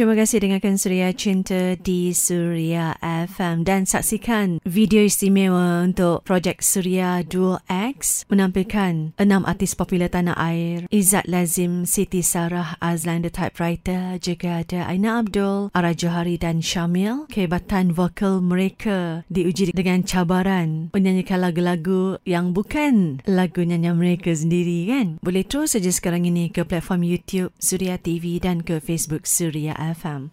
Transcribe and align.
Terima 0.00 0.16
kasih 0.16 0.40
dengarkan 0.40 0.80
Suria 0.80 1.12
Cinta 1.12 1.76
di 1.76 2.16
Suria 2.16 2.96
FM 3.04 3.68
dan 3.68 3.84
saksikan 3.84 4.56
video 4.64 5.04
istimewa 5.04 5.84
untuk 5.84 6.24
projek 6.24 6.64
Suria 6.64 7.20
Dual 7.20 7.60
X 7.68 8.24
menampilkan 8.32 9.12
enam 9.20 9.44
artis 9.44 9.76
popular 9.76 10.08
tanah 10.08 10.32
air 10.40 10.88
Izzat 10.88 11.28
Lazim, 11.28 11.84
Siti 11.84 12.24
Sarah 12.24 12.80
Azlan 12.80 13.20
the 13.20 13.28
typewriter 13.28 14.16
juga 14.24 14.64
ada 14.64 14.88
Aina 14.88 15.20
Abdul, 15.20 15.68
Ara 15.76 15.92
Johari 15.92 16.40
dan 16.40 16.64
Syamil. 16.64 17.28
Kehebatan 17.28 17.92
vokal 17.92 18.40
mereka 18.40 19.28
diuji 19.28 19.76
dengan 19.76 20.00
cabaran 20.00 20.88
menyanyikan 20.96 21.44
lagu-lagu 21.44 22.16
yang 22.24 22.56
bukan 22.56 23.20
lagu 23.28 23.60
nyanyian 23.68 24.00
mereka 24.00 24.32
sendiri 24.32 24.88
kan. 24.88 25.20
Boleh 25.20 25.44
terus 25.44 25.76
saja 25.76 25.92
sekarang 25.92 26.24
ini 26.24 26.48
ke 26.48 26.64
platform 26.64 27.04
YouTube 27.04 27.52
Suria 27.60 28.00
TV 28.00 28.40
dan 28.40 28.64
ke 28.64 28.80
Facebook 28.80 29.28
Suria 29.28 29.76
FM. 29.76 29.89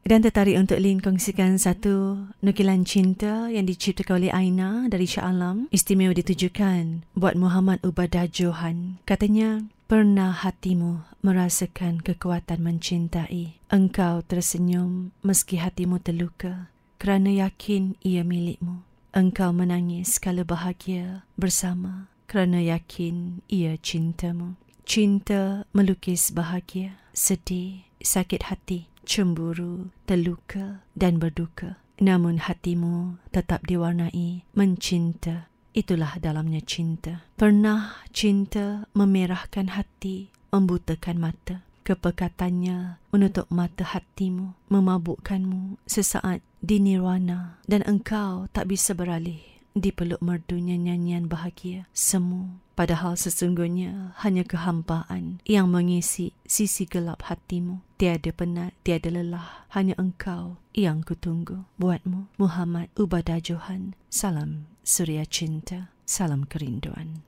Dan 0.08 0.26
tertarik 0.26 0.58
untuk 0.58 0.82
Lin 0.82 1.00
kongsikan 1.00 1.56
satu 1.62 2.28
nukilan 2.42 2.84
cinta 2.84 3.48
yang 3.48 3.66
diciptakan 3.66 4.22
oleh 4.22 4.32
Aina 4.34 4.86
dari 4.92 5.06
Shah 5.06 5.30
Alam. 5.30 5.72
Istimewa 5.74 6.14
ditujukan 6.14 7.08
buat 7.14 7.34
Muhammad 7.40 7.82
Ubadah 7.86 8.28
Johan. 8.30 9.02
Katanya, 9.08 9.66
Pernah 9.88 10.36
hatimu 10.44 11.00
merasakan 11.24 12.04
kekuatan 12.04 12.60
mencintai. 12.60 13.56
Engkau 13.72 14.20
tersenyum 14.20 15.16
meski 15.24 15.64
hatimu 15.64 16.04
terluka 16.04 16.68
kerana 17.00 17.32
yakin 17.32 17.96
ia 18.04 18.28
milikmu. 18.28 18.84
Engkau 19.16 19.56
menangis 19.56 20.20
kala 20.20 20.44
bahagia 20.44 21.24
bersama 21.40 22.12
kerana 22.28 22.60
yakin 22.60 23.40
ia 23.48 23.80
cintamu. 23.80 24.60
Cinta 24.84 25.64
melukis 25.72 26.36
bahagia, 26.36 27.00
sedih, 27.16 27.87
sakit 28.08 28.48
hati, 28.48 28.88
cemburu, 29.04 29.92
terluka 30.08 30.80
dan 30.96 31.20
berduka. 31.20 31.84
Namun 32.00 32.40
hatimu 32.40 33.20
tetap 33.36 33.68
diwarnai 33.68 34.48
mencinta. 34.56 35.52
Itulah 35.76 36.18
dalamnya 36.18 36.64
cinta. 36.64 37.28
Pernah 37.36 38.02
cinta 38.16 38.88
memerahkan 38.96 39.76
hati, 39.76 40.32
membutakan 40.56 41.20
mata. 41.20 41.68
Kepekatannya 41.86 43.00
menutup 43.16 43.48
mata 43.48 43.88
hatimu, 43.88 44.58
memabukkanmu 44.68 45.80
sesaat 45.88 46.44
di 46.60 46.84
nirwana 46.84 47.64
dan 47.64 47.80
engkau 47.88 48.52
tak 48.52 48.68
bisa 48.68 48.92
beralih 48.92 49.57
di 49.82 49.94
peluk 49.94 50.22
merdunya 50.24 50.78
nyanyian 50.78 51.30
bahagia 51.30 51.86
semu. 51.94 52.60
Padahal 52.78 53.18
sesungguhnya 53.18 54.14
hanya 54.22 54.46
kehampaan 54.46 55.42
yang 55.50 55.66
mengisi 55.74 56.38
sisi 56.46 56.86
gelap 56.86 57.26
hatimu. 57.26 57.82
Tiada 57.98 58.30
penat, 58.30 58.78
tiada 58.86 59.10
lelah, 59.10 59.66
hanya 59.74 59.98
engkau 59.98 60.62
yang 60.78 61.02
kutunggu. 61.02 61.66
Buatmu, 61.82 62.30
Muhammad 62.38 62.94
Ubadah 62.94 63.42
Johan. 63.42 63.98
Salam 64.14 64.70
Surya 64.86 65.26
Cinta. 65.26 65.90
Salam 66.08 66.48
kerinduan. 66.48 67.28